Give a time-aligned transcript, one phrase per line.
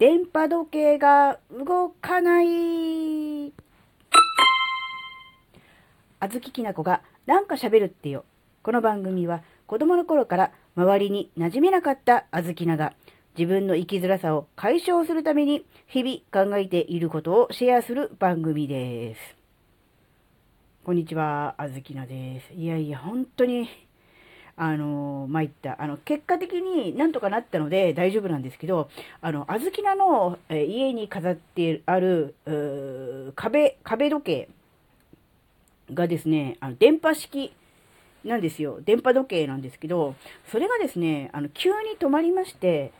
[0.00, 3.52] 電波時計が動かない。
[6.18, 8.24] あずききなこがなんか喋るってよ。
[8.62, 12.94] この番組は子供の頃から周りに馴染めなかったあずきなが
[13.36, 19.20] 自分の生きづらさを解消するために日々考えていることをシェアする番組です。
[20.82, 22.54] こんにちは、あずきなです。
[22.54, 23.68] いやいや、本当に、
[24.62, 25.80] あの、参った。
[25.82, 28.90] あの、結果的になんとかなったので大丈夫なんですけど、
[29.22, 32.34] あの、あずきなの、え家に飾ってある、
[33.36, 34.48] 壁、壁時計
[35.94, 37.54] がですね、あの、電波式
[38.22, 38.80] なんですよ。
[38.84, 40.14] 電波時計なんですけど、
[40.52, 42.92] それがですね、あの、急に止まりまして、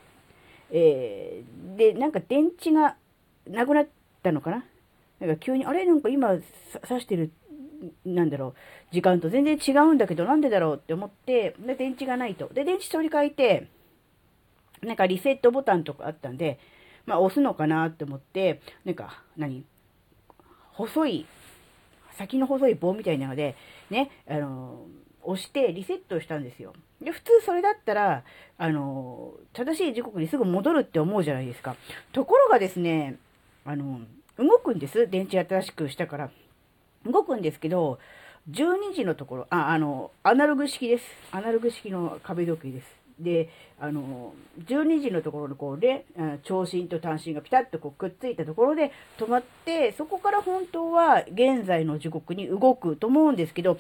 [0.70, 2.96] えーで、なんか電池が
[3.46, 3.86] なくなっ
[4.22, 4.64] たのかな？
[5.20, 5.84] なんか急に、あれ？
[5.84, 6.38] なんか今
[6.88, 7.30] 刺してる、
[8.04, 8.54] なんだろう、
[8.92, 12.48] 時間と全然違うんだけど、なんでだろうって思って、で、電池がないと。
[12.52, 13.68] で、電池取り替えて、
[14.82, 16.58] なんかリセットボタンとかあったんで、
[17.06, 19.64] まあ押すのかなって思って、なんか、何
[20.72, 21.26] 細い、
[22.12, 23.56] 先の細い棒みたいなので、
[23.90, 24.86] ね、あの、
[25.22, 26.72] 押してリセットしたんですよ。
[27.00, 28.24] で、普通それだったら、
[28.58, 31.76] あの、正しい時刻にすぐ戻るって思うじゃないですか。
[32.12, 33.16] ところがですね、
[33.64, 34.00] あの、
[34.38, 35.08] 動くんです。
[35.08, 36.30] 電池新しくしたから。
[37.06, 37.98] 動くんですけど、
[38.50, 41.04] 12時のところ、あ、あの、アナログ式です。
[41.30, 43.00] アナログ式の壁時計です。
[43.18, 43.48] で、
[43.78, 44.34] あの、
[44.66, 53.78] 12時のところのこうね、あ長針と短針がピタッとこうくっついたところで止まって、そこから本当は現在の時刻に動くと思うんですけど、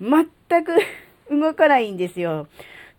[0.00, 0.26] 全
[0.64, 0.72] く
[1.30, 2.46] 動かないんですよ。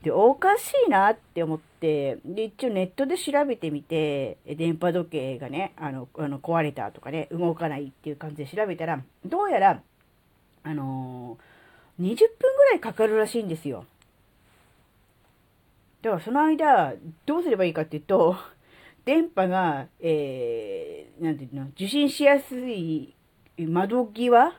[0.02, 9.82] で、おかしいなって思って、で、一応ネットで調べてみて、電波時計がね、あの、あの壊れたとかね、動かないっていう感じで調べたら、どうやら、
[10.64, 11.54] あのー
[12.02, 13.86] 20分ぐらいかかるらしいんですよ。
[16.02, 16.96] だからその間、
[17.28, 18.36] どうすればいいかっていうと、
[19.06, 23.14] 電波が、えー、なんていうの、受信しやすい
[23.60, 24.54] 窓際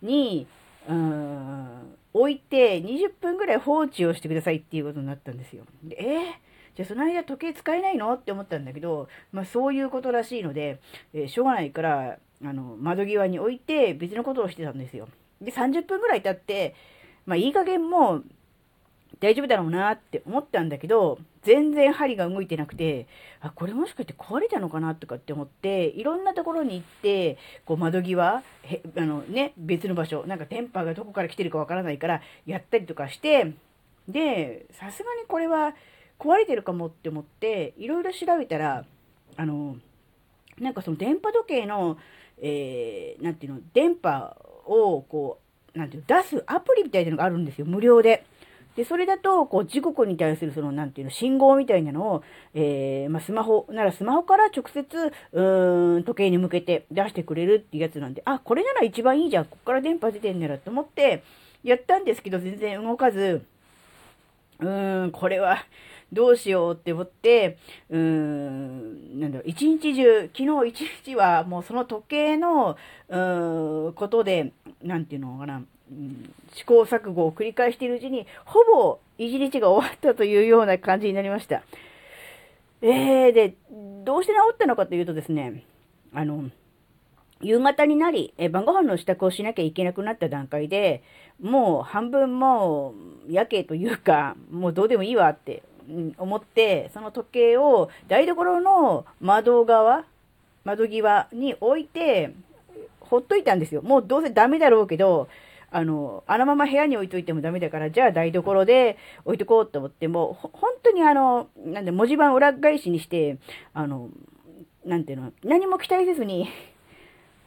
[0.00, 0.46] に、
[0.86, 5.64] うーん、置いて20分ぐらい放置をしてくださいっていうことになったんですよ。
[5.82, 6.49] でえー
[6.80, 8.10] じゃあその間時計使えないの？
[8.14, 10.80] って思ったんだけど、まあそういうことらしいので、
[11.12, 15.06] えーしょうがないから、あの、窓際に置いて別のことをしてたんですよ。
[15.42, 16.74] で、30分ぐらい経って、
[17.26, 18.24] まあいい加減もう
[19.20, 23.06] 大丈夫だろうなって思ったんだけど、全然針が動いてなくて、
[23.42, 27.36] あ、これもしかして壊れたのかなとかって思って、いろんなところに行って、
[27.66, 33.52] こう窓際、へあのね、別の場所、なんか電波がどこから来てるかわからないから、やったりとかして、
[34.08, 35.74] で、さすがにこれは
[36.20, 38.84] 壊れてるかもって思って、いろいろ調べたら、
[39.36, 39.76] あの、
[40.60, 41.96] なんかその電波時計の、
[42.42, 44.36] えー、なんていうの、電波
[44.66, 45.38] をこ
[45.74, 48.24] う、なんていうの、出すアプリみたいなのがあるんですよ、無料で。
[48.76, 52.22] で、それだと、こう、時刻に対する、その、なんていうの、信号みたいなのを、
[52.54, 61.24] えー、まあ、スマホ、ならスマホから直接、うーん、時計に向けて出してくれるっていうやつなんで、あ、これなら一番いいじゃん、こっから電波出てんねらと思って、
[61.64, 63.44] やったんですけど、全然動かず、
[64.60, 65.58] うーん、これは、
[66.12, 72.76] どうしようって思って、うーん、なんだろう、一日中、昨日一日はもうその時計の、
[73.08, 81.62] うーん、ことで、なんていうのかな、うん試行錯誤を繰り返しているうちに、ほぼ一日が終わったというような感じになりました。
[82.82, 83.54] えー、で、
[84.04, 85.64] どうして治ったのかというとですね、
[86.12, 86.50] あの、
[87.42, 91.02] 夕方になり、え晩ご飯の支度をしなきゃいけなくなった段階で、
[91.40, 92.94] もう半分も
[93.28, 95.62] う、やけというか、もうどうでもいいわって
[96.18, 100.04] 思って、その時計を台所の窓側、
[100.64, 102.32] 窓際に置いて、
[103.00, 103.82] ほっといたんですよ。
[103.82, 105.28] もうどうせダメだろうけど、
[105.72, 113.38] あの、あのまま部屋に置いといてもダメだから、じゃあ台所で置いとこうと思っても、ほ本当にあの、なんで文字盤裏返しにして、
[113.72, 114.08] あの、
[114.84, 116.48] なんていうの、何も期待せずに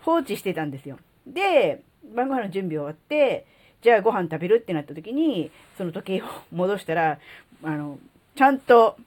[0.01, 0.97] 放置してたんですよ。
[1.27, 1.81] で、
[2.15, 3.45] 晩ご飯の準備終わって、
[3.81, 7.19] じゃあご飯食べるってなった時に、その時計を戻したら、
[7.63, 7.99] あの、
[8.35, 8.97] ちゃんと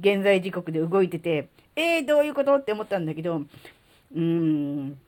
[0.00, 4.98] 現在時刻で動いてて、えー、どういうことって思ったんだけど、うーん、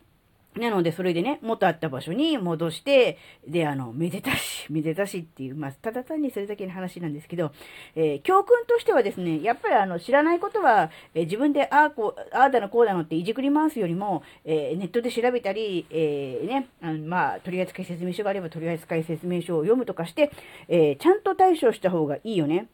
[0.57, 7.53] なので、それでね、元あった場所に戻して、で、あの、めでたし、 めでたしっていう、まあ、ただ単にそれだけの話なんですけど、
[7.95, 20.31] えー教訓としてはですね、やっぱりあの、知らないことは、えー自分で、ああ、こう、ああだの、こうだのっていじくり回すよりも、えーネットで調べたり、えね、あのまあ、取扱説明書があれば取扱説明書を読むとかして、
[20.69, 22.69] えちゃんと対処した方がいいよね、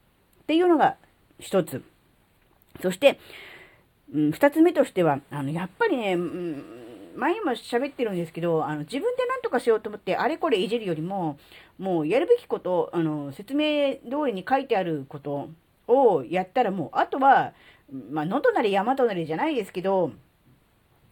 [0.44, 0.96] っていうのが
[1.38, 1.82] 一つ。
[2.82, 3.19] そして、
[4.12, 6.64] うん、二つ目としては、あの、やっぱりね、うん
[7.17, 11.38] 前にも喋ってるんですけど、あの、自分で何とかしようと思って、あれこれいじるよりも、
[11.79, 15.49] もうやるべきこと、あの、説明通りに書いてあること
[15.87, 17.52] をやったらもう、あとは、
[18.11, 20.11] まあ、野となり山となりじゃないですけど、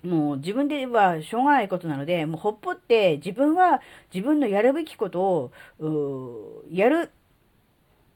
[0.03, 3.81] もう自分ではしょうがないことなので、もうほっぽって自分は
[4.13, 5.51] 自分のやるべきこと
[5.81, 7.11] を、やる。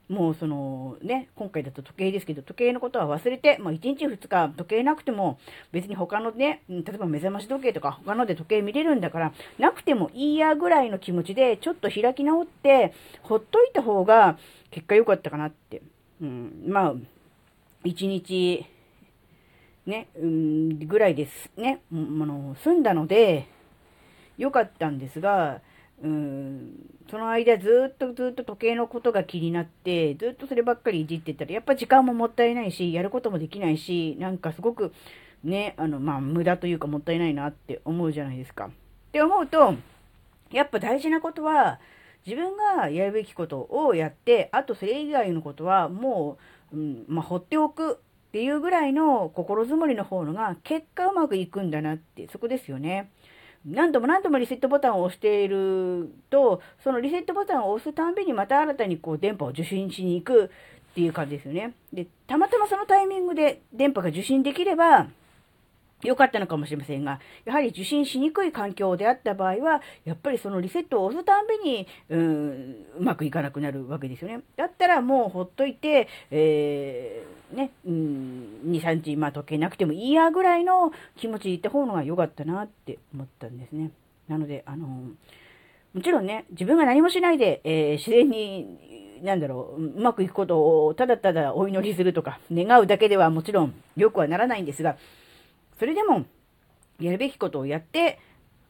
[0.09, 5.37] もうそのね、今回だと時計ですけど、時計のことは忘れて、もう1日2日時計なくても
[5.71, 14.37] 別に他のね、例えば目覚まし時計とか他ので時計見れるんだから、なくてもいいやぐらいの気持ちでちょっと開き直って、ほっといた方が
[14.71, 15.81] 結果良かったかなって。
[16.21, 16.95] うん、まあ、
[17.83, 18.65] 1日、
[19.85, 23.47] ね、うん、ぐらいですね、あの、済んだので、
[24.37, 25.61] 良かったんですが、
[26.03, 26.73] うん、
[27.09, 34.93] その間ずっとずっと時計のことが気になって、ずっとそればっかりいじってたら、やっぱ時間ももったいないし、やることもできないし、なんかすごく、
[35.43, 38.65] ね、あの、まあ、無駄というかもったいないなって思うじゃないですか。
[38.67, 38.69] っ
[39.11, 39.73] て思うと、
[40.51, 41.79] やっぱ大事なことは、
[42.25, 46.37] 自分がやるべきことをやって、あとそれ以外のことはも
[46.73, 47.95] う、うん、まあ、放っておくっ
[48.33, 53.09] ていうぐらいの心づもりの方のが結果うまくいくんだなって、そこですよね。
[53.67, 60.49] 何度も何度もリセットボタンを押していると、そのリセットボタンを押すたんびにまた新たにこう電波を受信しに行くっ
[60.95, 61.73] ていう感じですよね。
[61.91, 65.07] で、たまたまそのタイミングで電波が受信できれば、
[66.03, 74.41] 良かったのかもしれませんが、やはり受信しにくい環境であった場合は、やっぱりそのリセットを押すたんびに、うん、うまくいかなくなるわけですよね。
[74.55, 83.91] だったらもうほっといて、えー、ね、うん、2、3日、まあ時計なくてもいいやぐらいの気持ちでいった方が良かったなって思ったんですね。
[84.27, 84.87] なので、あの、
[85.93, 94.97] もちろんね、自分が何もしないで、えー、自然に、なんだろう、うまくいくことをただただお祈りするとか、願うだけではもちろん良くはならないんですが、
[95.79, 96.25] それでも、
[96.99, 98.19] やるべきことをやって、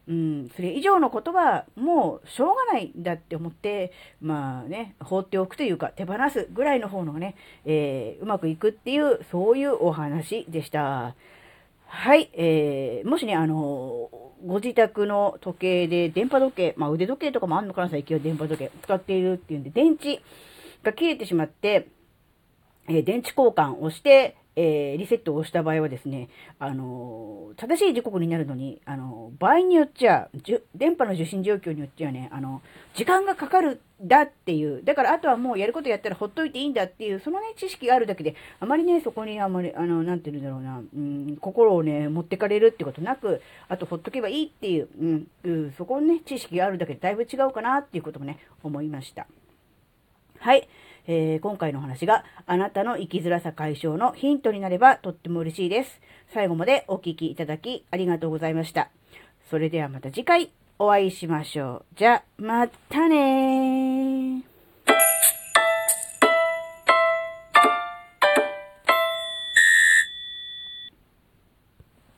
[0.08, 11.16] うん、それ以上のことはもうしょうがないんだって思って、まあね、放っておくというか手放すぐらいの方のがね、えー、うまくいくっていう、そういうお話でした。
[11.90, 14.10] はい、えー、もしね、あの
[14.46, 20.22] ご自宅の時計で電波時計、まあ腕時計とかもあんのかな、最近は電波時計使っているっていうんで、電池
[20.84, 21.88] が切れてしまって、
[22.88, 30.30] えー、電池交換をして、えー、リセットをした場合はですね、あのー、正しい時刻になるのに、あのー、場合によっちゃ、
[30.74, 32.64] 電波の受信状況によっちゃね、あの、
[32.96, 49.28] 時間がかかるだっていう、だからあとはもうやることやったらほっといていいんだっていう、そのね、知識があるだけで、あまりね、そこにあまり、あの、なんて言うんだろうな、うん、心をね、持ってかれるってことなく、あとほっとけばいいっていう、うん、う、そこのね、知識があるだけでだいぶ違うかなっていうこともね、思いました。
[50.40, 50.68] はい。
[51.08, 56.00] えー、今回の話があなたの生きづらさ解消のヒントになればとっても嬉しいです。
[56.34, 58.90] 最後までお聴きいただきありがとうございました。
[59.50, 61.96] それではまた次回お会いしましょう。
[61.96, 63.87] じゃ、またねー。